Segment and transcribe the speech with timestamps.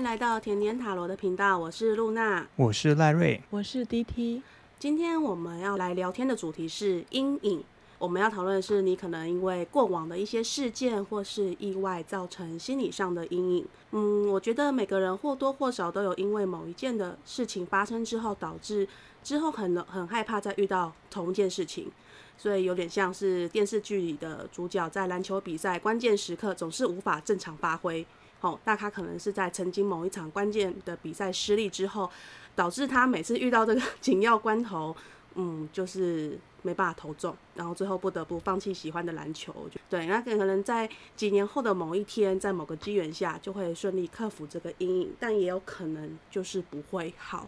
[0.00, 4.40] 迎来到甜点塔罗的频道，我是露娜，我是赖瑞，我是 DT。
[4.78, 7.62] 今天我们要来聊天的主题是阴影。
[7.98, 13.66] 我们要讨论的是，你可能因为过往的一些事件或是意外，造成心理上的阴影。
[13.90, 18.88] 嗯，我觉得每个人或多或少都有因为某一件的事情发生之后，导致
[19.22, 21.92] 之后很很害怕再遇到同一件事情，
[22.38, 28.06] 所以有点像是电视剧里的主角在篮球比赛关键时刻总是无法正常发挥。
[28.40, 32.10] 哦，那他可能是在曾经某一场关键的比赛失利之后，
[32.56, 34.96] 导致他每次遇到这个 紧要关头，
[35.34, 39.54] 嗯，就是没办法投中，然后最后不得不放弃喜欢的篮球。
[39.90, 47.46] 对，那可能在几年后的某一天，在某个机缘下，就会顺利克服这个阴影，但也有可能就是不会好。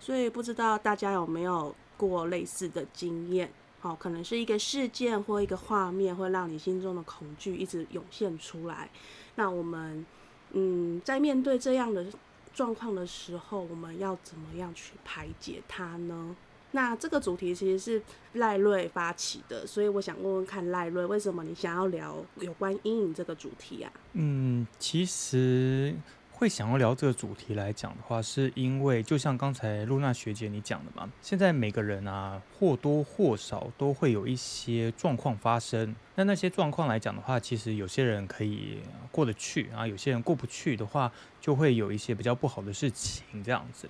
[0.00, 3.48] 所以不知道大家有没有过类似的经验？
[3.82, 8.90] 哦，可能是一个事件或一个画面，会让你心中的恐惧一直涌现出来。
[9.36, 10.04] 那我们。
[10.52, 12.06] 嗯，在面对这样的
[12.54, 16.36] 状况的时候，我们要怎么样去排解它呢？
[16.72, 18.02] 那这个主题其实是
[18.34, 23.92] 赖瑞发起的，所以我想问问看赖瑞，为什么你想要聊有关阴影这个主题啊？
[24.14, 25.94] 嗯，其实。
[26.32, 35.94] 会想要聊这个主题来讲的话，是因为就像刚才露娜学姐你讲的嘛，现在每个人啊或多或少都会有一些状况发生。
[36.16, 38.80] 那那些状况来讲的话，其实有些人可以
[39.12, 43.88] 过得去啊，有些人过不去的话，就会有一些比较不好的事情这样子。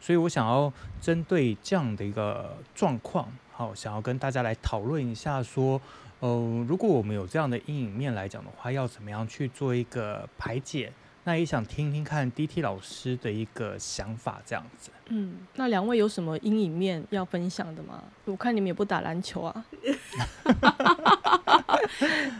[0.00, 5.80] 所以我想要针对这样的一个状况，好，想要跟大家来讨论一下，说，
[6.18, 10.92] 呃，如果我们有这样的阴影面来讲的话，要怎么样去做一个排解？
[11.24, 14.90] 那也想听听看 D T 老师的一个想法，这样子。
[15.06, 18.02] 嗯，那两位有什么阴影面要分享的吗？
[18.24, 19.64] 我看你们也不打篮球啊。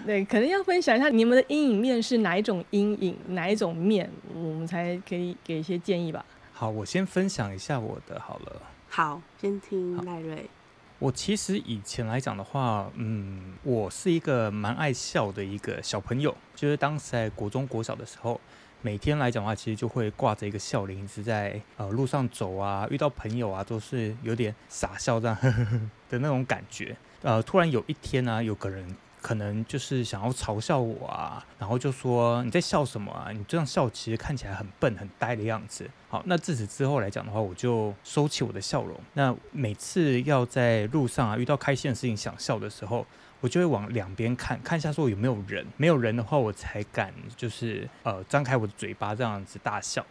[0.04, 6.26] 对，可能要分享一下你们的阴影面是哪一种阴影，哪一种面，我们才可以给一些建议吧。
[6.52, 8.62] 好，我先分享一下我的好了。
[8.88, 10.50] 好，先听赖瑞。
[10.98, 18.40] 我其实以前来讲的话，嗯，我是一个蛮爱笑的一个小朋友，就是当时在国中、国小的时候。
[18.84, 25.36] 每天来讲的话，其实就会挂着一个笑脸，一直在呃路上走啊，遇到朋友啊，都是有点傻笑这样
[26.10, 26.96] 的那种感觉。
[27.22, 28.84] 呃，突然有一天呢，有个人
[29.20, 33.30] 可能就是想要嘲笑我啊，然后就说你在笑什么啊？
[33.30, 35.88] 你这样笑其实看起来很笨很呆的样子。
[36.08, 38.98] 好，那自此之后来讲的话，我就收起我的笑容。
[39.14, 43.06] 那每次要在路上啊遇到开心的事情想笑的时候。
[43.42, 50.06] 我就会往两边看看一下，说有没有人，没有人的话，我才敢就是呃张开我的嘴巴这样子大笑，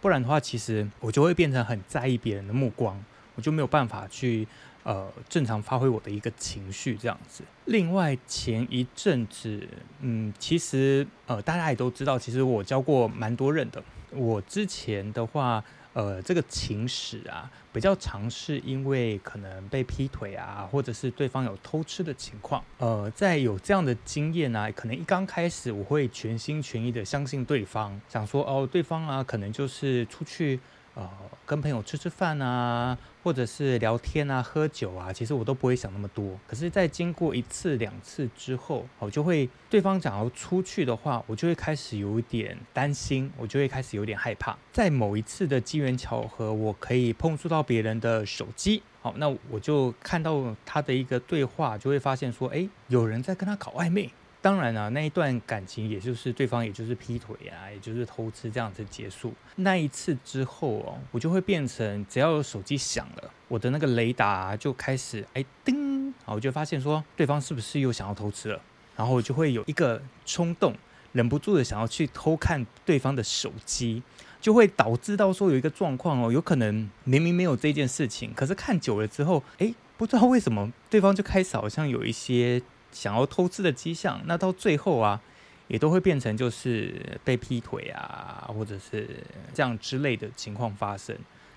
[0.00, 3.04] 不然的话，其实我就会变成很在意别人的目光，
[3.34, 4.46] 我就没有办法去
[4.84, 7.42] 呃正常发挥我的一个情绪这样子。
[7.64, 9.68] 另外前一阵子，
[10.00, 13.82] 嗯，其实呃大家也都知道，其实我教过蛮多人的，
[14.12, 15.64] 我之前的话。
[15.96, 22.62] 呃，这个情史啊，比较常是因为可能被劈腿啊，或者是对方有偷吃的情况。
[22.76, 30.60] 呃，在有这样的经验啊，可能一刚开始我会全心全意的相信对方，想说哦，对方啊，可能就是出去。
[30.94, 31.06] 呃，
[31.44, 32.96] 跟朋友吃吃饭啊，
[33.26, 36.38] 或者是聊天啊、喝酒啊，其实我都不会想那么多。
[36.46, 44.56] 可是，在经过一次两次之后，我就会对方想要出去的话，我就会开始有一点担心，我就会开始有点害怕。
[44.72, 54.08] 在某一次的机缘巧合，我可以碰触到别人的手机，好，那我就看到他的一个对话，就会发现说，哎，有人在跟他搞暧昧。
[54.46, 59.34] 当然了，那一段感情也就是对方，也就是劈腿啊，也就是偷吃这样子结束。
[59.56, 68.60] 那一次之后哦，我就会变成只要有手机响了，我的那个雷达就开始哎叮，啊，我就发现说对方是不是又想要偷吃了，
[68.94, 70.72] 然后我就会有一个冲动，
[71.10, 74.04] 忍不住的想要去偷看对方的手机，
[74.40, 82.62] 就会导致到说有一个状况哦，有可能明明没有这件事情，可是看久了之后，哎，不知道为什么对方就开始好像有一些。
[82.96, 85.20] 想要偷吃的迹象，那到最后啊，
[85.68, 89.06] 也都会变成就是被劈腿啊，或者是
[89.52, 91.14] 这样之类的情况发生。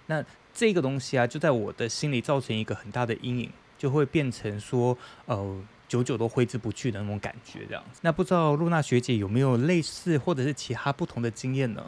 [0.08, 0.22] 那
[0.54, 4.98] 这个东西啊，就在我的心里造成一个很大的阴影，就会变成说，
[5.28, 8.02] 呃，久久都挥之不去的那种感觉，这样子。
[8.04, 11.82] 那不知道露娜学姐有没有类似或者是其他不同的经验呢？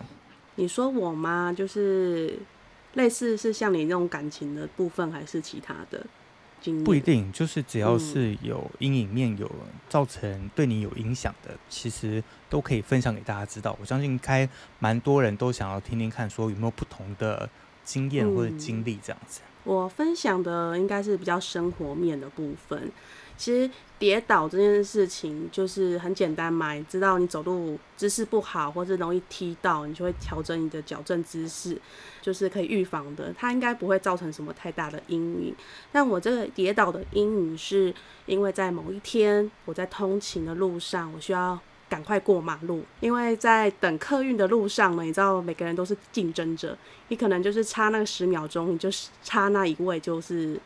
[0.56, 1.52] 你说我吗？
[1.52, 2.40] 就是
[2.94, 6.06] 类似是像你那种感情的部分，还是其他的？
[6.84, 9.50] 不一定，就是只要是有阴影面、有
[9.90, 13.76] 造成对你有影响的，其实都可以分享给大家知道。
[13.80, 14.48] 我相信该
[14.80, 17.50] 蛮多人都想要听听看，说有没有不同的
[17.84, 19.42] 经验或者经历这样子。
[19.64, 22.92] 我分享的应该是比较生活面的部分。
[23.42, 23.68] 其实
[23.98, 31.76] 跌倒这件事情就是很简单嘛，知道你走路姿势不好或者容易踢到，你就会调整你的矫正姿势，
[32.22, 33.34] 就是可以预防的。
[33.36, 35.56] 它应该不会造成什么太大的阴影。
[35.92, 37.92] 但我这个跌倒的阴影是
[38.28, 41.60] 因为在某一天我在通勤的路上，我需要
[41.90, 46.78] 赶快过马路，因为在等客运的路上呢，你知道每个人都是竞争者，
[47.08, 50.60] 你可能就是差那个十秒钟，你就是差那一位，就是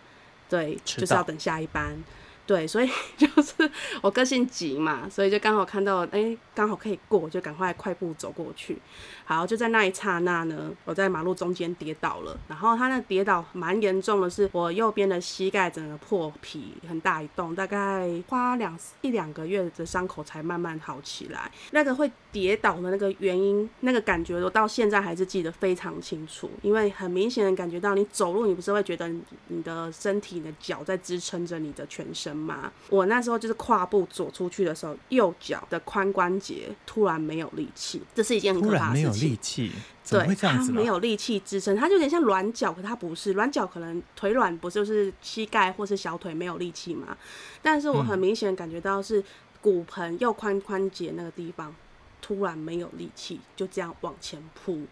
[0.50, 1.98] 对，就是要等下一班。
[2.48, 3.70] 对，所以 就是
[4.02, 8.78] 我个性急嘛，所以就刚好看到，哎，刚好可以过，就赶快快步走过去。
[9.26, 12.38] 好，就在那一刹那呢，我在马路中间跌倒了。
[12.48, 21.52] 然后他那跌倒蛮严重的，是我右边的膝盖整个破皮很大一洞，大概花两一两个月的伤口才慢慢好起来。
[21.72, 29.10] 那个会跌倒的那个原因，那个感觉我到现在还是记得非常清楚，因为很明显的感觉到你走路，你不是会觉得
[29.48, 32.72] 你的身体、你的脚在支撑着你的全身吗？
[32.90, 39.30] 我那时候就是跨步走出去的时候，右脚的髋关节突然没有力气，这是一件很可怕的事情。
[39.32, 39.72] 力气，
[40.10, 47.18] 对，它没有力气支撑，它就有点像软脚，可它不是软脚，可能腿软不就是膝盖或是小腿没有力气嘛？
[47.62, 49.24] 但是我很明显感觉到是
[49.62, 51.74] 骨盆右髋关节那个地方
[52.22, 54.86] 突然没有力气，就这样往前扑。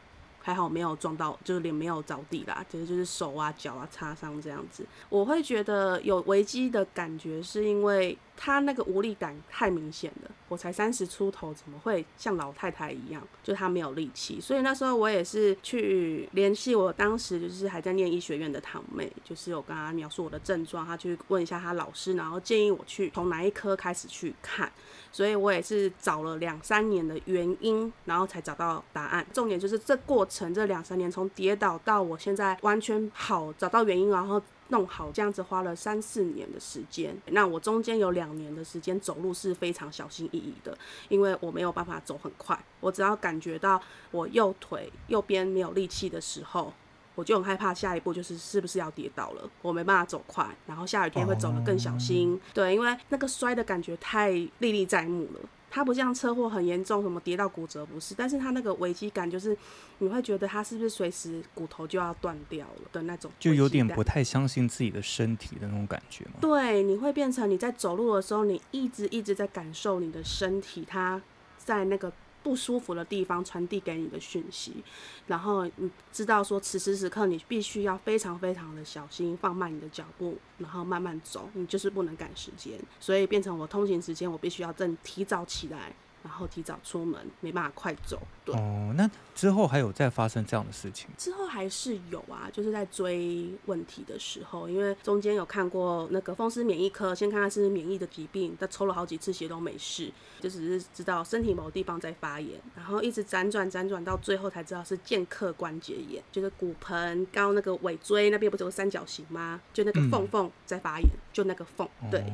[0.45, 4.86] 还好没有撞到，就是脸没有着地啦，其实就是手啊、脚啊擦伤这样子。
[5.07, 10.31] 我会觉得有危机的感觉，是因为他那个无力感太明显了。
[10.50, 13.25] 我才三十出头，怎么会像老太太一样？
[13.42, 14.40] 就他没有力气。
[14.40, 24.72] 所以那时候我也是去联系我当时就是还在念医学院的堂妹，就是有跟她描述我的症状，她去问一下她老师，然后建议我去从哪一科开始去看。
[25.13, 29.25] 所以我也是找了两三年的原因，然后才找到答案。
[29.31, 37.15] 重点就是这过程，这两三年从跌倒到我现在完全好，找到原因，然后弄好，这样子花了三四年的时间。
[37.27, 40.75] 那我中间有两年的时间走路是非常小心翼翼的，
[41.10, 43.80] 因为我没有办法走很快，我只要感觉到
[44.10, 46.74] 我右腿右边没有力气的时候。
[47.15, 49.50] 我就很害怕，下一步就是是不是要跌倒了？
[49.62, 52.39] 我没办法走快，然后下雨天会走得更小心。
[52.54, 55.39] 对，因为那个摔的感觉太历历在目了。
[55.75, 59.57] 它不像车祸很严重，什么跌到骨折不是，但是它那个危机感就是，
[59.98, 66.33] 你会觉得它是不是随时骨头就要断掉了的那种，就有点不太相信自己的身体的那种感觉吗？
[66.39, 71.19] 对，你会变成你在走路的时候，你一直一直在感受你的身体，它
[71.57, 72.12] 在那个。
[72.44, 74.84] 不舒服的地方传递给你的讯息，
[75.28, 85.94] 然后你知道说此时此刻你必须要非常非常的小心，放慢你的脚步，然后慢慢走，你就是不能赶时间，所以变成我通勤时间我必须要正提早起来。
[86.24, 88.20] 然后提早出门，没办法快走。
[88.46, 91.10] 对哦，那之后还有再发生这样的事情？
[91.18, 100.12] 之后还是有啊，就是在追问题的时候，因为中间有看过那个风湿免疫科，先看看是免疫的疾病，他抽了好几次血都没事，
[100.42, 109.62] 就只是知道身体某地方在发炎，然后一直辗转辗转到最后才知道是剑客关节炎，就是骨盆高那个尾椎那边不是有个三角形吗？
[109.74, 111.88] 就那个缝缝在发炎，就那个缝。
[112.12, 112.25] 对，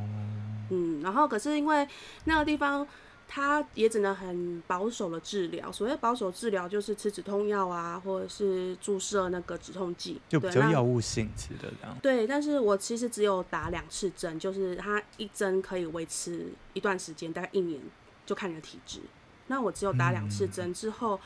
[0.71, 1.87] 嗯，然后可是因为
[2.25, 2.87] 那个地方。
[3.31, 11.95] 他也只能很保守的治疗，所谓保守治疗就是吃止痛药啊，或者是注射那个止痛剂，就比较药物性质的这样。
[12.01, 17.79] 对，但是我其实只有打两次针，就是它一针可以维持一段时间，大概一年，
[18.25, 18.99] 就看你的体质。
[19.47, 21.19] 那我只有打两次针之后。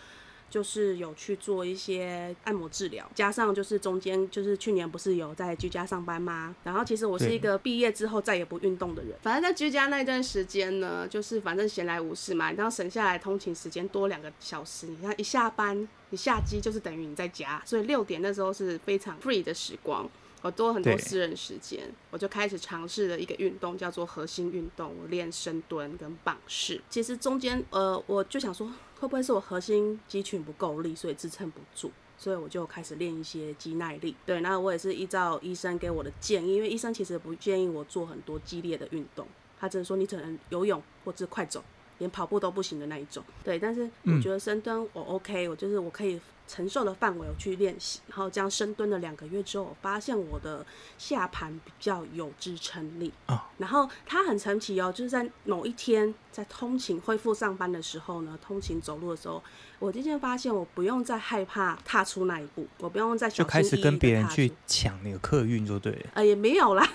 [0.54, 6.56] 就是有去做一些按摩治疗，加上就是中间就是去年不是有在居家上班吗？
[6.64, 9.16] 然后其实我是一个毕业之后再也不运动的人。
[9.24, 14.86] 反正在居家那段时间呢，就是反正闲来无事嘛，然后省下来通勤时间多两个小时。
[14.86, 20.08] 你看一下班，你下机就是等于你在家，所以六点那时候是非常 free 的时光。
[20.44, 21.80] 我多很多私人时间，
[22.12, 24.94] 我就开始尝试了一个运动，叫做核心运动。
[25.02, 26.80] 我练深蹲跟棒式。
[26.90, 28.70] 其实中间，呃，我就想说，
[29.04, 31.92] 会不会是我核心肌群不够力，所以支撑不住？
[32.18, 34.16] 所以我就开始练一些肌耐力。
[34.26, 39.28] 对，那我也是依照医生给我的建议，因为医生其实不建议我做很多激烈的运动，
[39.60, 41.62] 他只是说你只能游泳或者快走，
[41.98, 43.22] 连跑步都不行的那一种。
[43.44, 46.18] 对，但是我觉得深蹲我 OK，我就是我可以。
[46.48, 50.66] 承受的范围我去练习，然后这样深蹲了两个月之后，我发现我的
[50.98, 53.50] 下盘比较有支撑力啊。
[53.58, 59.42] 然后它很神奇哦，就是在某一天在通勤恢复上班的时候呢，通勤走路的时候，
[59.80, 66.06] 我渐渐发现我不用再害怕踏出那一步，我不用再就开始跟别人去抢那个客运，就对。
[66.14, 66.88] 呃，也没有啦，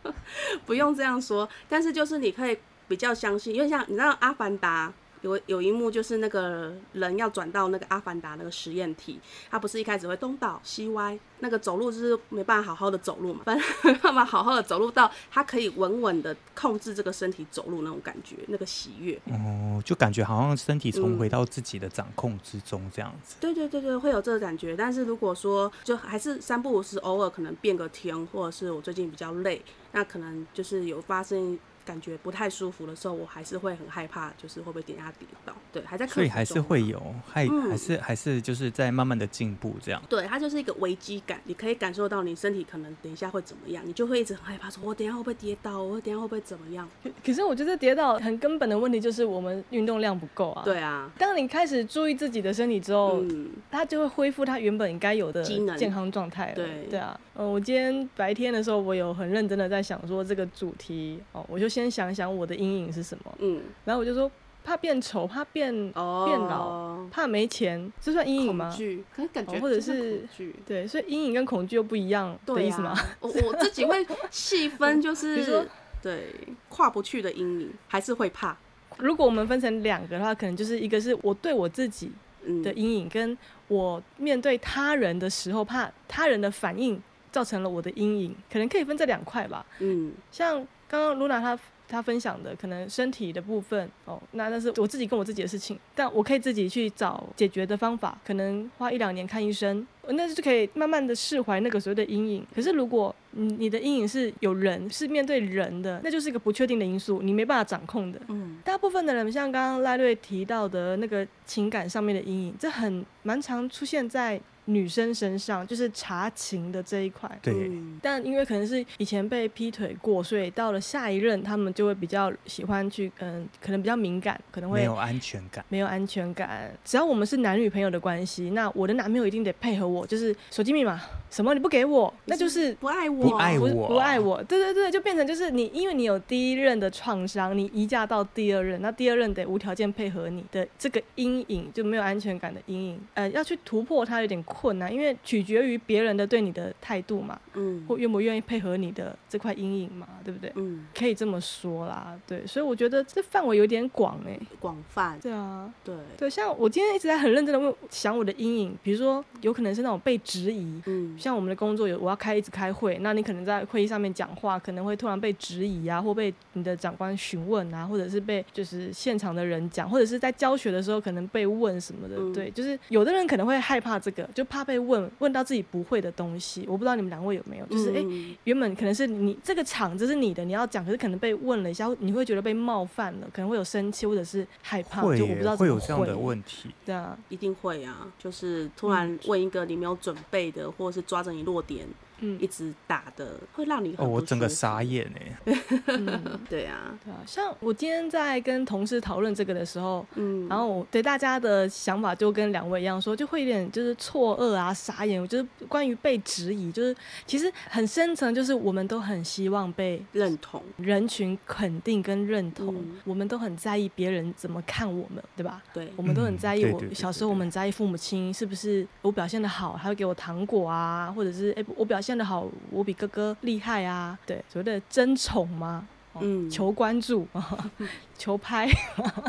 [0.64, 1.48] 不用这样说。
[1.68, 4.88] 但是就是你可以比较相信，因为像你知道《阿凡达》。
[5.22, 9.18] 有有一幕就是那个人要转到那个阿凡达那个实验体，
[9.50, 19.18] 他不是一开始会东倒西歪，那个走路就是没办法好好的走路嘛，反正没办法好好的走路到他可以稳稳的控制这个身体走路那种感觉，那个喜悦。
[19.26, 23.36] 哦，就感觉好像身体重嗯回到自己的掌控之中这样子。
[23.40, 24.76] 对对对对，会有这个感觉。
[24.76, 35.54] 但是如果说就还是三不五时，偶尔可能变个天，或者是我最近比较累，那可能就是有发生感觉不太舒服的时候，我还是会很害怕，就是会不会等一下跌倒。
[35.72, 40.02] 对，还在所以还是会有，还、嗯还是还是就是在慢慢的进步这样。
[40.06, 46.86] 对，它就是一个危机感，你可以感受到你身体可能等一下会怎么样，你就会一直很害怕，说我等一下会不会跌倒，我等一下会不会怎么样？
[47.02, 50.62] 可可是我觉得跌倒很根本的问题就是我们运动量不够啊。。
[50.62, 56.54] 对啊，当你开始注意自己的身体之后，嗯，它就会恢复它原本应该有的健康状态了。
[56.54, 64.30] 对对啊，嗯，我今天白天的时候，我有很认真的在想说这个主题哦，我就先想想我的阴影是什么，嗯，然后我就说
[64.64, 68.76] 怕变丑，怕变哦，变老，怕没钱，这算阴影吗恐？
[68.76, 70.56] 惧，可是感觉哦或者是是恐惧。
[70.66, 72.90] 对，所以阴影跟恐惧又不一样的对意思吗？
[72.90, 75.64] 啊， 我我自己会细分，就是
[76.02, 76.34] 对
[76.68, 78.56] 跨不去的阴影，还是会怕。
[78.98, 82.10] 如果我们分成两个的话，可能就是一个是我对我自己
[82.44, 87.00] 嗯的阴影，跟我面对他人的时候怕他人的反应
[87.30, 89.64] 造成了我的阴影，可能可以分这两块吧。
[89.80, 90.56] 嗯像
[90.88, 102.46] 刚刚露娜她她分享的，可能身体的部分哦，那那是我自己跟我自己的事情，但我可以自己去找解决的方法，可能花一两年看医生，那就可以慢慢的释怀那个所谓的阴影。
[102.54, 108.18] 可是如果你你的阴影是有人是面对人的，那就是一个不确定的因素，你没办法掌控的。
[108.28, 117.28] 嗯大部分的人，像刚刚赖瑞提到的那个情感上面的阴影，这很蛮常出现在女生身上，就是查情的这一块。
[117.42, 125.64] 对，嗯但因为可能是以前被劈腿过，所以到了下一任，他们就会比较喜欢去，嗯，可能比较敏感，可能会没有安全感。
[125.68, 126.70] 没有安全感。
[126.84, 131.54] 只要我们是男女朋友的关系，那我的男朋友一定得配合我，就是手机密码什么？
[131.54, 133.88] 你不给我，那就是不爱我，不爱不我。
[133.88, 147.84] 不爱我，对对对，就变成就是你，因为你有第一任的创伤，你移嫁到第二任，那第二任得无条件配合你的这个阴影，就没有安全感的阴影，呃，要去突破它有点困难，因为取决于别人的对你的态度嘛，嗯。
[147.88, 150.52] 或愿不愿意配合你的这块阴影嘛，对不对？
[150.56, 150.86] 嗯。
[150.96, 172.16] 可以这么说啦，对，所以我觉得这范围有点广哎、广泛，对啊，对，对，像我今天一直在很认真的问想我的阴影，比如说有可能是那种被质疑，嗯像我们的工作有我要开一直开会，那你可能在会议上面讲话，可能会突然被质疑啊，或被你的长官询问啊，或者是被就是现场的人讲，或者是在教学的时候可能被问什么的。
[172.18, 176.64] 嗯对，就是有的人可能会害怕这个，就怕被问问到自己不会的东西。
[176.68, 186.68] 我不知道你们两位有没有，就是哎，嗯原本可能是你这个场子是你的，你要讲，可是可能被问了一下，你会觉得被冒犯了，可能会有生气或者是害怕，就我不知道会有这样的问题。
[186.84, 191.88] 对啊，一定会啊，就是突然问一个你没有准备的，或者是抓着你弱点
[192.20, 194.82] 嗯一直打的，会让你很哦，我整个傻。
[194.82, 195.54] 眼哎。
[195.86, 205.18] 嗯， 对啊，对啊，像我今天在跟同事讨论这个的时候，嗯，然后我对大家的想法就跟两位一样说，就会有点就是错愕啊、傻眼。
[205.28, 206.94] 就是关于被质疑，就是
[207.26, 215.60] 其实很深层，就是我们都很希望被认同，人群肯定跟认同，嗯我们都很在意别人怎么看我们，对吧？
[215.74, 225.86] 对我，们都很在意我小时候，我们在意父母亲是不是我表现的好，还会给我糖果啊，或者是哎、我表现的好，我比哥哥厉害啊，对，所谓的争宠吗？
[226.12, 226.48] 哦嗯。
[226.50, 227.26] 求关注，
[228.16, 228.66] 求拍，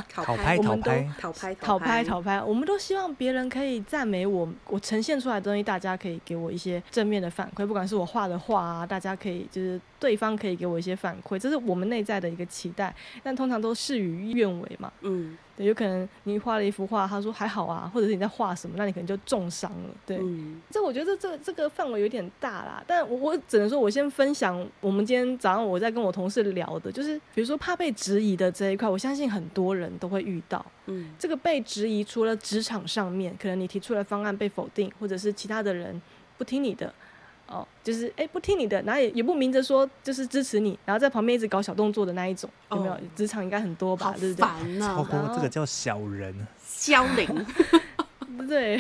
[0.10, 14.92] 讨讨拍我们都讨拍，讨拍，讨拍，讨拍，我们都希望别人可以赞美我，我呈现出来的东西，大家可以给我一些正面的反馈，不管是我画的画啊，大家可以就是对方可以给我一些反馈，这是我们内在的一个期待，但通常都事与愿违嘛。
[15.02, 19.90] 嗯对，有可能你画了一幅画，他说还好啊，或者是你在画什么，那你可能就重伤了。
[20.06, 30.66] 对，嗯这我觉得这这个范围有点大啦，但我我只能说，我先分享我们今天早上我在跟我同事聊的，就是比如说怕被质疑的这一块，我相信很多人都会遇到。
[30.86, 36.02] 嗯这个被质疑，除了职场上面，可能你提出来方案被否定，或者是其他的人
[36.38, 36.94] 不听你的，
[37.50, 43.00] 哦，就是哎不听你的，然后也也不明着说就是支持你，然后在旁边一直搞小动作的那一种，有没有哦？
[43.16, 44.42] 职场应该很多吧好，对不对？
[44.46, 46.34] 烦超呐，多这个叫小人。
[46.86, 47.46] 凋零，
[48.48, 48.80] 对，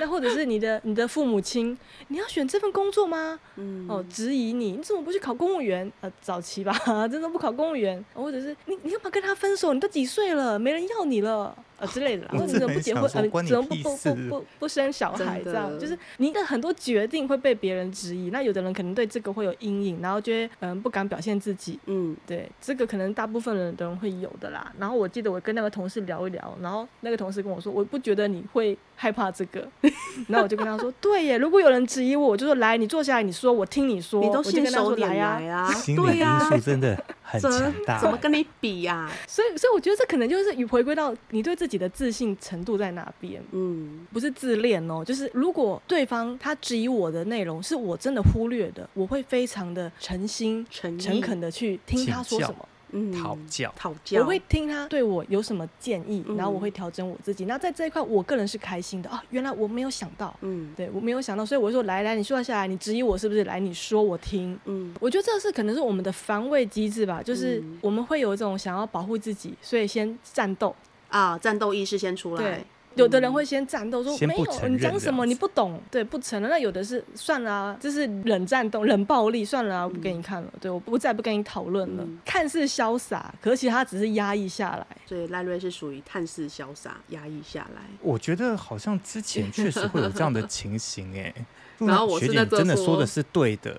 [0.00, 1.76] 那或者是你的你的父母亲，
[2.08, 3.38] 你要选这份工作吗？
[3.56, 5.90] 嗯哦，质疑你，你怎么不去考公务员？
[6.00, 6.72] 呃，早期吧，
[7.08, 9.72] 真的不考公务员，或者是你你干嘛跟他分手？
[9.74, 11.56] 你都几岁了，没人要你了。
[11.78, 13.08] 呃之类的啦，或者你怎么不结婚，呃，
[13.42, 24.72] 怎么不不不不不生小孩这样，就是你的很多决定会被别人质疑，那有的人可能对这个会有阴影，然后觉得嗯不敢表现自己，嗯，对，这个可能大部分人的人会有的啦。
[24.78, 29.66] 然后我记得我跟那个同事聊一聊，然后那个同事跟我说，我不觉得你会害怕这个。
[30.28, 34.20] 然后我就跟他说，对耶，如果有人质疑我，我就说来，你坐下来，你说，我听你说。
[34.22, 35.38] 你都我就跟他信手拈说来啊。
[35.38, 38.10] 来啊，心理因对呀、素 真的很怎强大怎。
[38.10, 43.42] 么跟你比呀、 所以，所以我觉得这可能就是回归到你对自己的自信程度在哪边。
[43.50, 52.68] 嗯不是自恋哦，就是如果对方他质疑我的内容是我真的忽略的，我会非常的诚心、诚诚恳的去听他说什么。
[52.96, 57.44] 嗯讨教讨教，我会听他对我有什么建议，嗯然后我会调整我自己。
[57.44, 63.44] 那在这一块，我个人是开心的啊，原来我没有想到，嗯对我没有想到，所以我说来来，你说下来，你质疑我是不是？
[63.44, 64.58] 来，你说我听。
[64.64, 70.74] 嗯我觉得这是可能是我们的防卫机制吧，就是嗯我们会有一种想要保护自己，所以先战斗。
[71.08, 72.64] 啊，战斗意识先出来对，
[72.96, 76.50] 有的人会先战斗，说先没有，你讲什么你不懂，对，不承认。
[76.50, 82.02] 那有的是算了啊，就是冷战斗、冷暴力，算了啊，我不给你看了，对我不再不跟你讨论了。
[82.02, 84.86] 嗯看似潇洒，可是其实他只是压抑下来。
[85.06, 87.82] 所以赖瑞是属于看似潇洒，压抑下来。
[88.00, 91.32] 我觉得好像之前确实会有这样的情形哎。
[91.78, 93.78] 然后我是那种真的说说的是对的，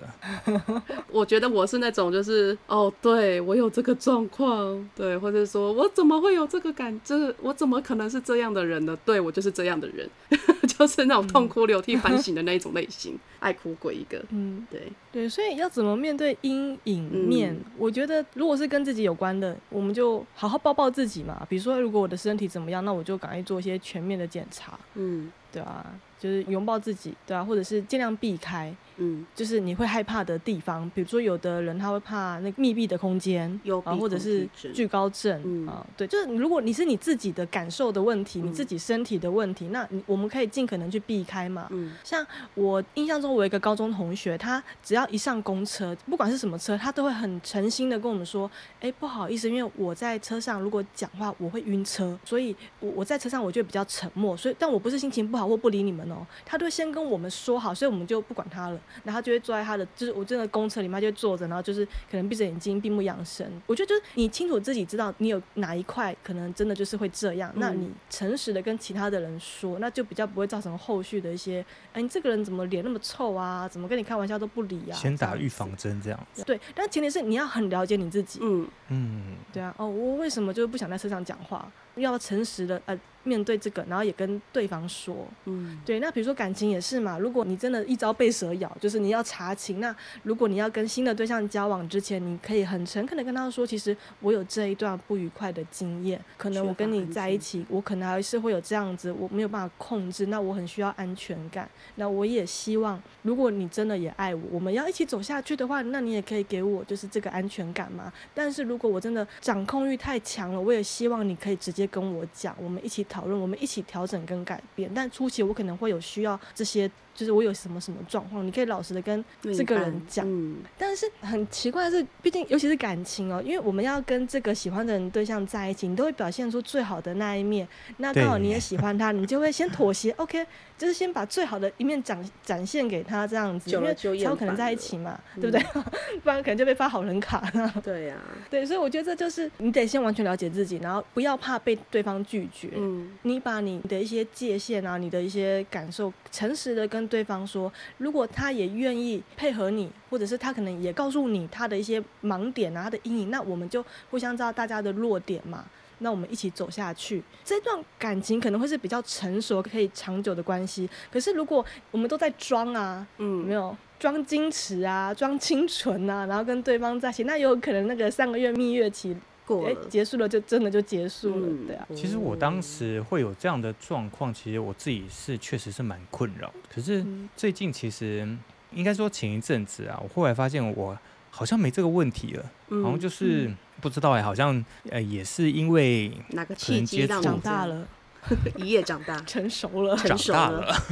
[1.10, 8.96] 我觉得我是那种就是哦，对我有这个状况，对，或者说我怎么会有这个感，就是我怎么可能是这样的人呢？
[9.04, 10.08] 对我就是这样的人，
[10.66, 14.22] 就是那种痛哭流涕反省的那一种类型，爱哭鬼一个。
[14.30, 17.52] 嗯，对，对，所以要怎么面对阴影面？
[17.54, 17.64] 嗯。
[17.76, 21.44] 我觉得如果是跟自己有关的，我们就好好抱抱自己嘛。
[21.48, 25.32] 比如说，如果我的身体怎么样，那我就赶快做一些全面的检查，嗯。
[25.50, 25.84] 对啊，
[26.18, 28.74] 就是拥抱自己，对啊，或者是尽量避开。
[29.00, 33.48] 嗯，就是你会害怕的地方，比如说有的人他会怕那个密闭的空间，
[33.84, 41.68] 啊，或者是恐惧高症、嗯啊，对，就是如果你是你自己的感受的问题，你嗯自己身体的问题，那你我们可以尽可能去避开嘛。
[41.70, 63.50] 嗯像我印象中，我有一个高中同学，他只要一上公车，不管是什么车，他都会很诚心的跟我们说：“哎，不好意思，因为我在车上如果讲话我会晕车，所以我我在车上我就比较沉默，所以但我不是心情不好或不理你们哦，他都会先跟我们说好，所以我们就不管他了，然后他就会坐在他的就是我真的公车里面他就会坐着，然后就是可能闭着眼睛闭目养神。
[63.66, 73.68] 我觉得就是你清楚自己知道你有哪一块可能真的就是会这样，那嗯你诚实的跟其他的人说，那就比较不会造成后续的一些，哎，你这个人怎么脸那么臭啊？
[73.68, 74.94] 怎么跟你开玩笑都不理啊？
[74.94, 76.42] 先打预防针这样子。
[76.44, 78.40] 对，但前提是你要很了解你自己。
[78.42, 81.70] 嗯嗯，对啊，哦，我为什么就是不想在车上讲话？
[81.98, 85.26] 要诚实的呃面对这个，然后也跟对方说。
[85.44, 89.80] 嗯对，那比如说感情也是嘛，如果你真的一朝被蛇咬，就是你要查情。
[89.80, 101.68] 那如果你要跟新的对象交往之前，你可以很诚恳的跟他说，其实我有这一段不愉快的经验，可能我跟你在一起，我可能还是会有这样子，我没有办法控制，那我很需要安全感。
[101.96, 108.10] 那我也希望，如果你真的也爱我，我们要一起走下去的话，那你也可以给我就是这个安全感嘛。
[108.32, 114.90] 但是如果我真的掌控欲太强了，我也希望你可以直接跟我讲，我们一起讨论，我们一起调整跟改变。
[114.94, 120.24] 但初期我可能会有需要这些，就是我有什么什么状况，你可以老实的跟这个人讲。
[120.24, 127.66] 嗯但是很奇怪的是，毕竟尤其是感情哦，因为我们要跟这个喜欢的人对象在一起，你都会表现出最好的那一面。
[127.96, 130.46] 那刚好你也喜欢他，你就会先妥协，OK，
[130.78, 135.82] 就是先把最好的一面展展现给他，这样子，因为才有可能在一起嘛，嗯对不对？
[136.22, 137.42] 不然可能就被发好人卡。
[137.82, 138.16] 对呀、
[138.48, 142.70] 对，所以我觉得这就是你得先完全了解自己，然后不要怕被对方拒绝。
[142.76, 147.72] 嗯你把你的一些界限啊，你的一些感受，诚实的跟对方说。
[147.96, 155.64] 如果他也愿意配合你，或者是他可能也告诉你他的一些盲点啊，他的阴影，那我们就互相知道大家的弱点嘛。
[156.00, 160.88] 那我们一起走下去，这段感情可能会是比较成熟、可以长久的关系。
[161.10, 169.16] 可是如果我们都在装啊，嗯没嗯，有装矜持啊，装清纯啊，然后跟对方在一起，那有可能那个三个月蜜月期，哎、
[169.56, 171.66] 过了，结束了就真的就结束了，嗯。
[171.66, 171.86] 对啊。
[171.94, 176.52] 其实我当时会有这样的状况，其实我自己是确实是蛮困扰。
[176.72, 177.28] 可是嗯。
[177.34, 178.28] 最近其实
[178.72, 180.96] 应该说前一阵子啊，我后来发现我
[181.30, 187.86] 好像没这个问题了，嗯好像就是不知道哎、好像呃也是因为哪个可契机长大了，
[188.56, 189.16] 一夜长大。
[189.22, 190.38] 成熟了，长成熟了。
[190.38, 190.82] 大了，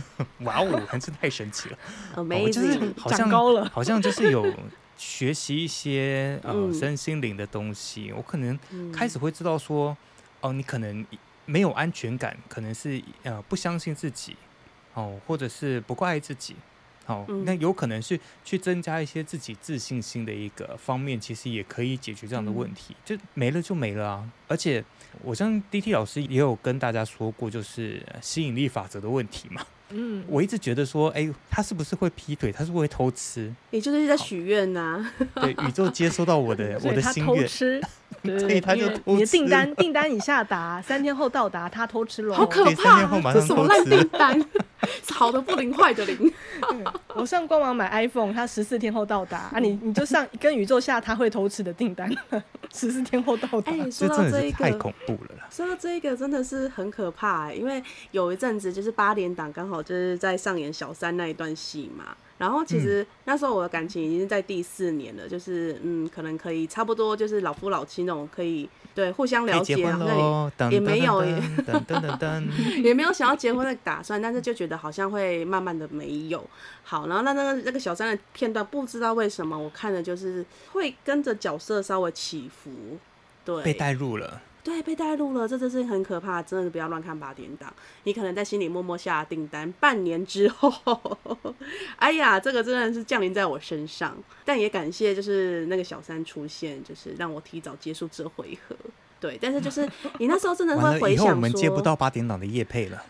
[0.47, 1.79] 哇哦，真是太神奇了。
[2.17, 3.69] 我就是好像高了。
[3.73, 4.47] 好像就是有
[4.97, 9.97] 学习一些呃嗯身心灵的东西，我可能嗯开始会知道说，
[10.41, 11.05] 哦，你可能
[11.45, 14.37] 没有安全感，可能是呃不相信自己，
[14.95, 16.57] 哦，或者是不够爱自己，
[17.05, 22.97] 好、嗯那有可能是去增加一些自己自信心的一个方面，其实也可以解决这样的问题。
[23.05, 24.33] 就没了就没了啊！
[24.49, 24.85] 而且
[25.23, 29.65] 我像 DT 老师也有跟大家说过，就是吸引力法则的问题嘛。
[29.91, 32.51] 嗯，我一直觉得说，哎、他是不是会劈腿？
[32.51, 33.53] 他是不是会偷吃？
[33.71, 35.05] 也就是在许愿呐，
[35.37, 37.81] 对，宇宙接收到我的 我以他偷的心愿，吃，
[38.23, 42.35] 对所以他就你的订单订单已下达，三天后到达，他偷吃了。
[42.35, 43.35] 好可怕天后马啊！
[43.35, 44.45] 这什么烂订单？
[45.11, 46.33] 好的不灵，坏的灵。
[46.71, 52.11] 嗯我上官网买 iPhone，它十四天后到达啊，你你就上跟宇宙下他会偷吃的订单，
[52.75, 53.73] 十四天后到达。
[53.73, 55.49] 哎，这说到这一个，太恐怖了啦。
[55.51, 62.17] 说到这一个真的是很可怕、欸，因为有一阵子就是八点档刚好就是在上演小三那一段戏嘛。
[62.39, 70.07] 然后其实那时候我的感情已经是在第四年了，就是嗯，可能可以差不多就是老夫老妻那种，可以对互相了解，可以结婚好
[70.59, 72.47] 像也没有噔噔噔噔噔，
[72.85, 76.45] 也没有想要结婚的打算，但是就觉得好像会慢慢的没有。
[76.83, 82.71] 好，然后那那个那个小三的片段，不知道为什么我看的就是会跟着角色稍微起伏，
[83.47, 84.43] 对，被带入了。
[84.67, 87.73] 对，被带入了，这真是很可怕，真的不要乱看八点档。
[88.03, 91.17] 你可能在心里默默下订单，半年之后，
[91.95, 94.13] 哎呀，这个真的是降临在我身上。
[94.45, 98.75] 但也感谢就是那个小三出现，就是让我提早结束这回合。
[99.21, 103.01] 对，但是就是你那时候真的会回想说，以后我们接不到八点档的夜配了。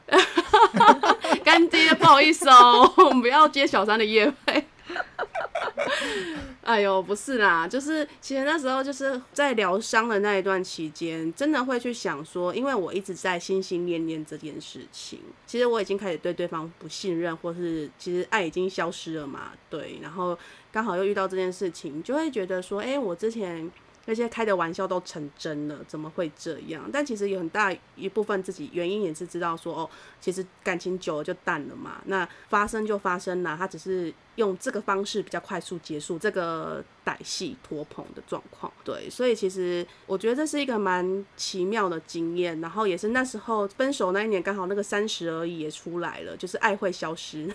[1.42, 4.66] 干爹，不好意思哦，我们不要接小三的业费。
[6.62, 20.36] 哎呦，不是啦，就是其实那时候就是在疗伤的那一段期间，真的会去想说，因为我一直在心心念念这件事情，其实我已经开始对对方不信任，或是其实爱已经消失了嘛，对，然后
[20.72, 23.70] 刚好又遇到这件事情，就会觉得说，哎、我之前
[24.06, 26.88] 那些开的玩笑都成真了，怎么会这样？
[26.92, 29.90] 但其实有很大一部分自己原因也是知道说，哦，
[30.20, 32.00] 其实感情久了就淡了嘛。
[32.06, 38.72] 那发生就发生了，他只是用这个方式比较快速结束这个歹戏拖棚的状况。
[38.84, 42.60] 对，所以其实我觉得这是一个蛮奇妙的经验。
[42.60, 47.52] 然后也是那时候分手那一年，刚好那个三十而已也出来了，就是爱会消失。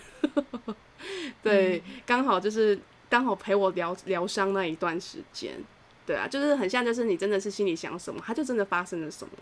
[1.42, 5.54] 对，刚好就是刚好陪我疗疗伤那一段时间。
[6.04, 9.32] 对啊，就是很像，就是你真的是心里想什么，它就真的发生了什么。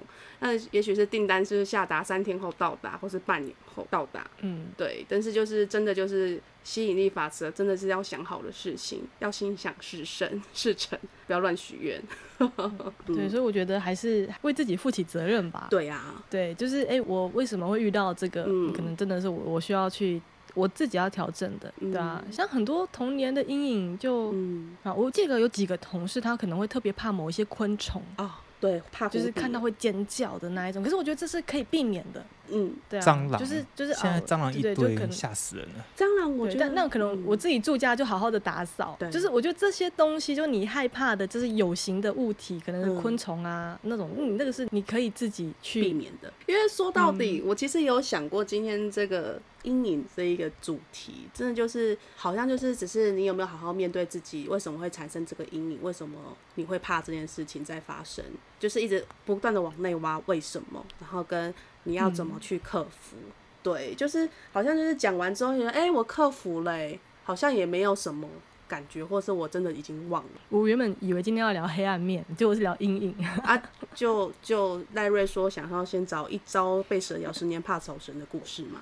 [0.41, 4.27] 那也许是订单是下达三天后到达，或是半年后到达。
[4.41, 12.03] 嗯，对，但是就是真的就是吸引力法则，真的是要想好的事情，要心想事成事成，不要乱许愿。
[13.07, 15.69] 对，所以我觉得还是为自己负起责任吧。
[15.71, 18.45] 对啊，对，就是哎、我为什么会遇到这个？
[18.47, 20.21] 嗯可能真的是我我需要去
[20.55, 22.23] 我自己要调整的，对啊。
[22.25, 30.83] 嗯像很多童年的阴影就，嗯，啊，我记得有几个同事，他可能会特别怕某一些昆虫，哦，对，怕就是看到会尖叫的那一种。
[30.83, 35.85] 可是我觉得这是可以避免的，嗯，对啊，蟑螂就是就是现在哦蟑螂一对对就可堆，能吓死人了。
[35.97, 46.33] 蟑螂我，觉得那可能我嗯自己住家就好好的打扫，对就是我觉得这些东西，就你害怕的，就是有形的物体，可能是嗯昆虫啊、那种，嗯，那个是你可以自己去避，免的。
[46.47, 55.79] 因为说到嗯底，我其实有想过今天这个阴影这一个主题，真的就是好像就是只是你有没有好好面对自己，为什么会产生这个阴影？
[55.83, 58.25] 为什么你会怕这件事情在发生？
[58.59, 61.53] 就是一直不断的往内挖为什么，然后跟
[61.85, 63.17] 你要怎么去克服。
[63.63, 68.27] 对，就是好像就是讲完之后觉得，哎、我克服了、欸，好像也没有什么
[68.67, 70.31] 感觉，或是我真的已经忘了。
[70.49, 73.15] 我原本以为今天要聊黑暗面，结果是聊阴影。
[73.43, 73.63] 啊，
[73.95, 78.81] 就就赖瑞说想要先找一招被蛇咬十年怕草绳的故事嘛。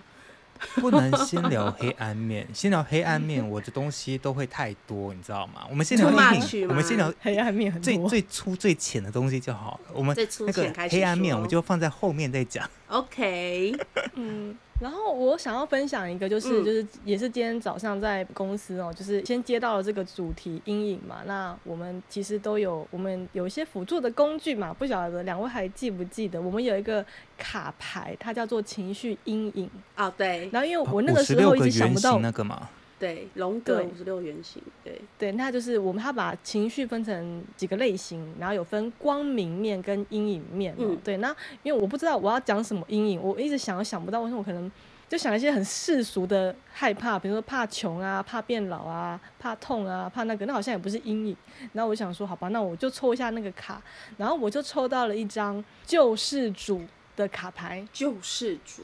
[0.76, 5.66] 不能先聊黑暗面，先聊黑暗面， 我的东西都会太多，你知道吗？
[5.70, 9.90] 我们先聊阴影，我们先聊黑暗面最，最粗最浅的东西就好了。
[9.92, 12.68] 我们最粗那个浅开始黑暗面，我们就放在后面再讲。
[12.88, 13.74] OK，
[14.14, 14.56] 嗯。
[14.80, 21.16] 然后我想要分享一个，就是、嗯就是也是今天早上在公司哦，就是先接到了这个主题阴影嘛。
[21.26, 26.40] 那我们其实都有我们有一些辅助的工具嘛，不晓得两位还记不记得？
[26.40, 27.04] 我们有一个
[27.36, 29.68] 卡牌，它叫做情绪阴影。
[29.96, 40.78] 哦对然后因为我那个时候一直想不到形那个嘛，对，龙格五十六圆形，对，对，那就是我们他把情绪分成几个类型，然后有分光明面跟阴影面、哦。
[40.80, 44.70] 嗯对，那因为我不知道我要讲什么阴影，我一直想都想不到，为什么我可能
[45.08, 51.36] 就想一些很世俗的害怕，比如说怕穷啊、怕变老啊、怕痛啊、怕那个，那好像也不是阴影。
[51.72, 53.80] 然后我想说，好吧，那我就抽一下那个卡，
[54.16, 56.84] 然后我就抽到了一张救世主
[57.16, 58.82] 的卡牌，救世主，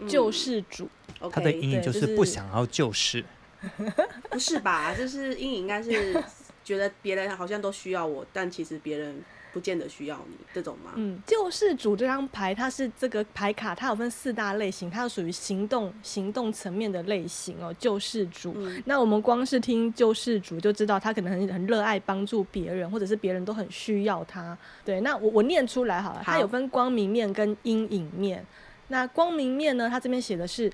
[0.00, 0.88] 嗯救世主。
[1.20, 3.24] OK，它的阴影就对就是是不想要救世。
[4.30, 4.94] 不是吧？
[4.94, 6.22] 就是阴影应该是
[6.64, 9.22] 觉得别人好像都需要我，但其实别人
[9.52, 10.92] 不见得需要你这种吗？
[10.96, 17.74] 嗯，救世主这张牌，它是这个牌卡，它有分四大类型，它有属于行动行动层面的类型哦。
[17.78, 24.56] 救世主，嗯那我们光是听救世主就知道他可能很很热爱帮助别人，或者是别人都很需要他。
[24.84, 28.44] 对，那我我念出来好了，好它有分光明面跟阴影面。
[28.88, 30.72] 那光明面呢，它这边写的是。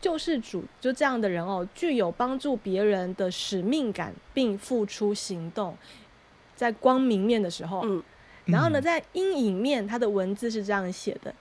[0.00, 5.76] 救世主就这样的人哦，具有帮助别人的使命感，并付出行动。
[6.54, 8.02] 在光明面的时候，嗯
[8.46, 11.34] 然后呢，嗯在阴影面，他的文字是这样写的：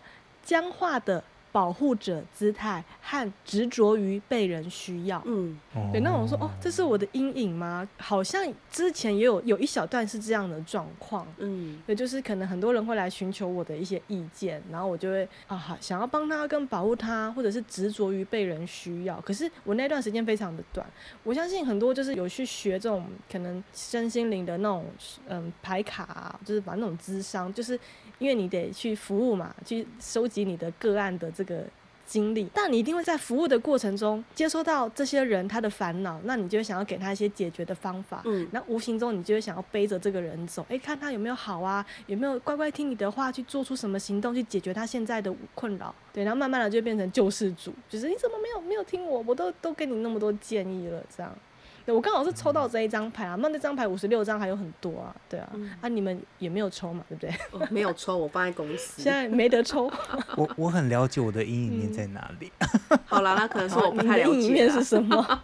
[0.43, 1.23] 僵化的
[1.55, 5.23] 保护者姿态和执着于被人需要。
[5.25, 5.57] 嗯
[5.93, 7.87] 对，那我说哦，这是我的阴影吗？
[7.97, 11.25] 好像之前也有有一小段是这样的状况。
[11.37, 19.21] 嗯对，就是可能很多人会来寻求我的一些意见，然后我就会啊，好想要帮他跟保护他，或者是执着于被人需要。
[19.21, 20.85] 可是我那段时间非常的短，
[21.23, 24.85] 我相信很多就是有去学这种可能身心灵的那种
[25.29, 27.79] 嗯牌卡、啊，就是把那种智商，就是
[28.19, 31.63] 因为你得去服务嘛，去收集你的个案的这个
[32.05, 38.21] 经历，但你一定会在服务的过程中接收到这些人他的烦恼，那你就会想要给他一些解决的方法。
[38.25, 51.35] 嗯那无形中你就会想要背着这个人走，哎，看他有没有好啊，有没有乖乖听你的话去做出什么行动去解决他现在的困扰，对，然后慢慢的就变成救世主，就是你怎么没有没有听我，我都都给你那么多建议了，这样。
[51.85, 57.29] 对我刚好是抽到这一张牌啊，那那张牌五十六张还有很多啊，对啊，嗯啊你们也没有抽嘛，对不对？
[57.51, 59.13] 哦没有抽，我放在公司 现。
[59.13, 59.85] 在没得抽，
[60.35, 62.51] 我我很了解我的阴影面在哪里。
[63.05, 64.83] 好啦，那可能是我不太了解的阴影面是。
[64.83, 65.41] 什么？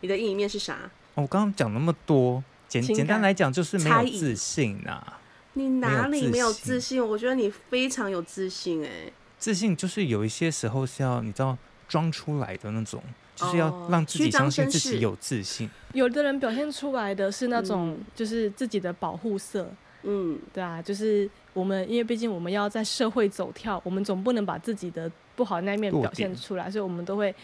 [0.00, 0.74] 你的阴影面是啥？
[1.14, 5.00] 哦我刚刚讲那么多，简简单来讲就是没有自信呐、
[5.52, 7.06] 你哪里没有自自信？
[7.06, 11.56] 我觉得你非常有自信哎、自信就是有一些时候是要你知道
[11.88, 13.00] 装出来的那种，
[13.34, 15.68] 就是要哦让自己相信自己有自信。
[15.92, 19.68] 有的人表现出来的是那种嗯就是自己的保护色，
[20.02, 27.34] 嗯对啊，就是我们，因为毕竟我们要在社会走跳，我们总不能把自己的不好的那一面表现出来，所以我们都会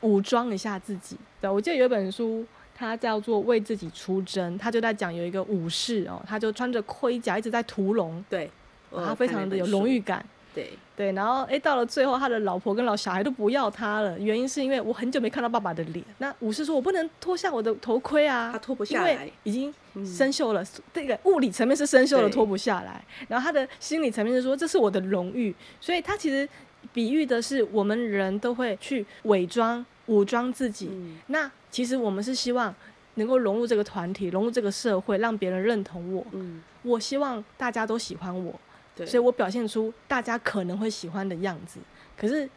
[0.00, 1.16] 武装一下自己。
[1.40, 8.50] 对，我记得有一本书，它叫做《为自己出征》，他就在讲有一个武士哦，他就穿着盔甲一直在屠龙，对，
[8.90, 9.98] 他非常的有荣誉。
[10.00, 10.24] 感。
[10.54, 16.04] 对，对，然后哎，到了最后，他的老婆跟老小孩都不要他了，原因是因为我很久没看到爸爸的脸。
[16.18, 19.30] 那武士说：“我不能脱下我的头盔啊，他脱不因为下来。
[19.42, 23.04] 已经嗯生锈了，这个物理层面是生锈了，脱不下来。
[23.26, 26.48] 然后他的心理层面是说，这是我的荣誉，所以他其实
[26.92, 30.88] 比喻的是我们人都会去伪装、武装自己。
[30.92, 32.72] 嗯那其实我们是希望
[33.14, 36.24] 能够融入这个团体，融入这个社会，让别人认同我。
[36.30, 38.54] 嗯，我希望大家都喜欢我，
[38.96, 41.80] 对，所以我表现出大家可能会喜欢的样子。
[42.16, 42.48] 可是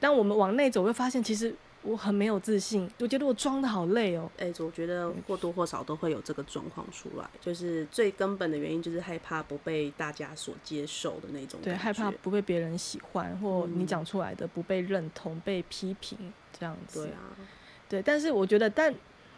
[0.00, 4.30] 当我们往内走，会发现其实我很没有自信，我觉得我装的好累哦。
[4.38, 17.04] 哎、我觉得或多或少都会有这个状况出来，就是最根本的原因就是害怕不被大家所接受的那种对，害怕不被别人喜欢，或你嗯讲出来的不被认同、被批评这样子。
[17.04, 17.20] 对啊，
[17.88, 18.92] 对但是我觉得，但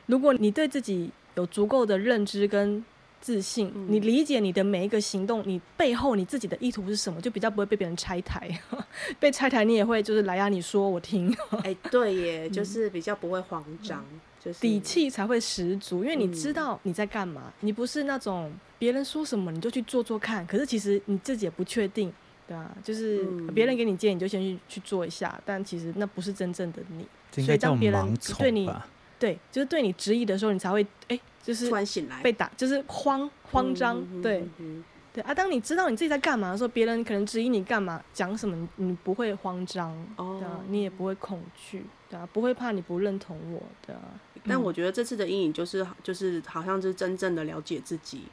[0.06, 2.82] 如果你对自己有足够的认知跟
[3.20, 8.48] 自信，嗯你理解你的每一个行动，你背后你自己的意图是什么，就比较不会被别人拆台。
[9.18, 14.04] 被拆台，你也会就是来呀、你说我听，哎、对耶， 就是比较不会慌张，
[14.42, 22.12] 就是嗯底气才会十足，因为你知嗯道你在干嘛，你不是那种别人说什么你就去做做看，可是其实你自己也不确定。
[22.48, 27.04] 对啊，就是嗯别人给你建议，你就先去去做一下，但其实那不是真正的你。
[27.36, 28.86] 应该叫所以当别人盲对你从吧？
[29.18, 33.98] 对，就是对你质疑的时候，你才会哎，就是突然醒来，被打，就是慌慌张。
[33.98, 44.00] 嗯对嗯嗯对啊，当你知道你自己在干嘛的时候，别人可能质疑你干嘛，讲什么，你你不会慌张，哦对啊，你也不会恐惧，对啊，不会怕你不认同我，对啊。
[44.48, 48.24] 但我觉得这次的阴影就是就是好像是真正的了解自己，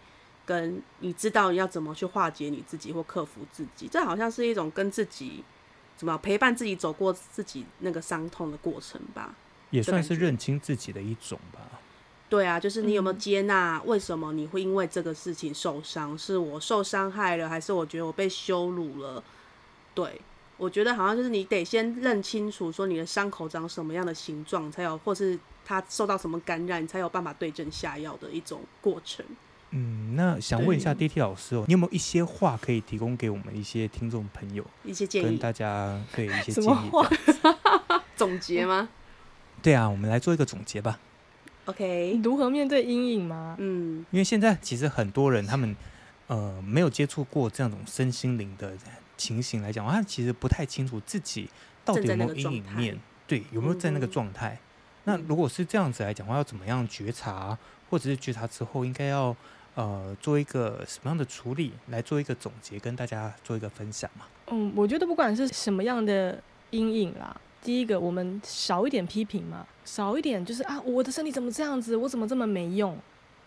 [0.46, 5.42] 跟你知道要怎么去化解你自己或克服自己，这好像是一种跟自己
[5.96, 9.34] 怎么陪伴自己走过自己那个伤痛的过程吧。
[9.70, 11.73] 也算是认清自己的一种吧。
[12.30, 13.80] 对啊，就是你有没有嗯接纳？
[13.86, 16.18] 为什么你会因为这个事情受伤？
[16.18, 19.24] 是我受伤害了，还是我觉得我被羞辱了？
[19.94, 20.20] 对，
[20.58, 29.24] 我觉得好像就是你得先认清楚，说你的伤口长什么样的形状，才有，或是它受到什么感染，你才有办法对症下药的一种过程。
[29.70, 36.92] 嗯，那想问一下对 DT 老师哦，你有没有一些话可以提供给我们一些听众朋友，一些建议跟大家对一些什建议？
[38.16, 38.90] 总结吗
[39.62, 41.00] 对啊，我们来做一个总结吧。
[41.66, 43.56] ？OK，如何面对阴影吗？
[43.60, 45.76] 嗯，因为现在其实很多人他们
[46.28, 48.74] 呃没有接触过这样种身心灵的
[49.18, 51.50] 情形来讲，他其实不太清楚自己
[51.86, 54.58] 到底有没有阴影面，对，有没有在那个状态。
[55.06, 57.58] 那如果是这样子来讲的话，要怎么样觉察，
[57.90, 59.36] 或者是觉察之后应该要
[59.76, 64.26] 呃做一个什么样的处理，来做一个总结，跟大家做一个分享嘛？
[64.48, 72.98] 嗯，我觉得不管是什么样的阴影啦，第一个我们少一点批评嘛，少一点就是啊，我的身体怎么这样子，我怎么这么没用？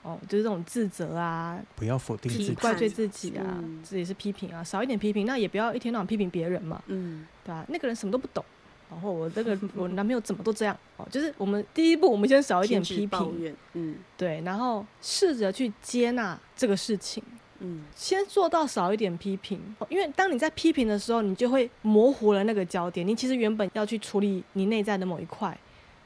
[0.03, 3.83] 哦，就是这种自责啊，不要否定自己，怪罪自己啊，嗯。
[3.89, 7.27] 这也是批评啊，少一点批评，那也不要一天到晚批评别人嘛，嗯。
[7.45, 8.45] 对吧、那个人什么都不懂，
[8.89, 13.97] 然后我这个 我男朋友怎么都这样，哦，就是我们第一步，我们先少一点批评，嗯。
[14.17, 17.23] 对，然后试着去接纳这个事情。
[17.61, 23.07] 嗯先做到少一点批评，哦因为当你在批评的时候，你就会模糊了那个焦点。
[23.07, 25.57] 你其实原本要去处理你内在的某一块，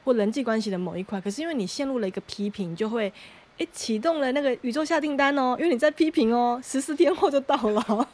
[0.03, 3.11] 或人际关系的某一块，可是因为你陷入了一个批评，你就会
[3.57, 8.07] 诶启动了那个宇宙下订单哦，因为你在批评哦，十四天后就到了哦。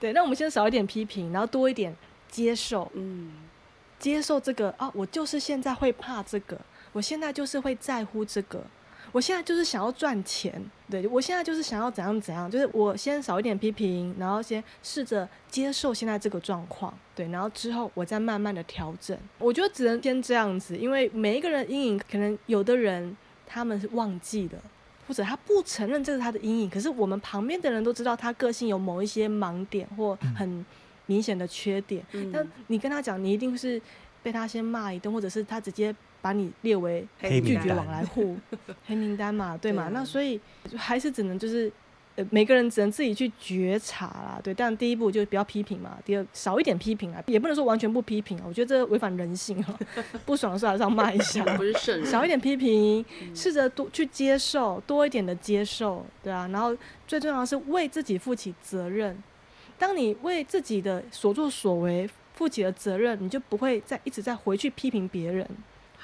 [0.00, 1.94] 对，那我们先少一点批评，然后多一点
[2.28, 3.32] 接受，嗯
[3.98, 6.60] 接受这个啊，我就是现在会怕这个，
[6.92, 8.64] 我现在就是会在乎这个，
[9.12, 10.52] 我现在就是想要赚钱，
[10.90, 19.16] 对我现在就是想要怎样怎样，就是我先少一点批评，然后先试着接受现在这个状况，对，然后之后我再慢慢的调整。
[19.38, 24.58] 我觉得只能先这样子，因为每一个人阴影，可能有的人他们是忘记了。
[25.08, 30.64] 或者他不承认这是他的阴影，可是我们旁边的人都知道他个性有某一些盲点或很
[31.06, 33.82] 明显的缺点，那嗯，你跟他讲，你一定是
[34.22, 38.36] 被他先骂一顿，或者是他直接把你列为黑拒绝往来户、
[38.86, 39.90] 黑名单嘛，对嘛？
[39.92, 41.70] 那所以就还是只能就是。
[42.14, 44.52] 呃，每个人只能自己去觉察啦，对。
[44.52, 49.78] 但第一步就是不要批评嘛，第二少一点批评啊，也不能说完全不批评啊，我觉得这违反人性啊，
[50.26, 51.42] 不爽的时候还是要骂一下。
[51.56, 56.46] 不是圣人，少一点批评，嗯试着多去接受，多一点的接受，对啊。
[56.48, 56.76] 然后
[57.08, 59.16] 最重要的是为自己负起责任。
[59.78, 65.48] 当你为自己的所作所为负起了责任，你就不会再一直在回去批评别人。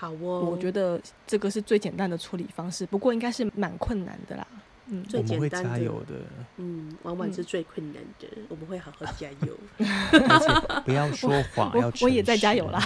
[0.00, 4.46] 好哦，我觉得这个是最简单的处理方式，不过应该是蛮困难的啦。
[4.86, 5.70] 嗯，最简单的。
[5.70, 6.14] 加油的，
[6.58, 9.58] 嗯，往往是最困难的，我们会好好加油。
[9.78, 12.80] 而且不要说谎，要我我也在加油啦。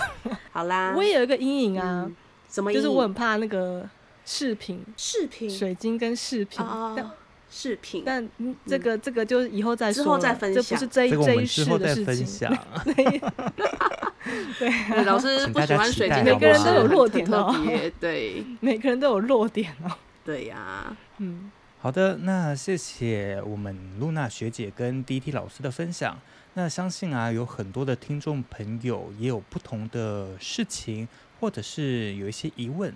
[0.53, 2.17] 好啦， 我也有一个阴影啊，嗯
[2.49, 3.87] 什么就是我很怕那个
[4.25, 6.65] 饰品、视频水晶跟饰品。
[6.97, 7.09] 但
[7.53, 12.07] 哦，视频，但嗯这个这个就是以后再说，之后再分享这不是享这一这一世之后再的事情。
[12.07, 12.59] 分享。
[14.59, 17.55] 对 老师不喜欢水晶，每个人都有弱点哦，
[18.01, 19.91] 对 每个人都有弱点哦。
[20.25, 26.17] 对呀，嗯，好的，那谢谢我们露娜学姐跟 DT 老师的分享。
[26.55, 31.09] 那相信啊，有很多的听众朋友也有不同的事情，
[31.41, 32.95] 或者是有一些疑问。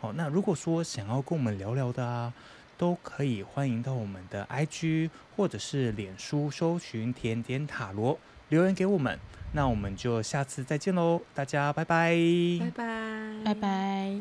[0.00, 2.32] 好，那如果说想要跟我们聊聊的啊，
[2.76, 9.18] 都可以欢迎到我们的 ig 或者是脸书搜寻甜点塔罗留言给我们
[9.52, 12.16] 那我们就下次再见喽大家拜拜。
[12.60, 13.16] 拜拜。
[13.44, 14.20] 拜拜。